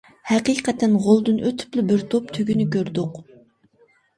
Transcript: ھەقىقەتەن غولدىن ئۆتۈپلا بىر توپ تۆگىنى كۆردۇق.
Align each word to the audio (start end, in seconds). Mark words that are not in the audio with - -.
ھەقىقەتەن 0.27 0.95
غولدىن 1.03 1.37
ئۆتۈپلا 1.49 1.85
بىر 1.91 2.07
توپ 2.15 2.35
تۆگىنى 2.39 2.67
كۆردۇق. 2.77 3.21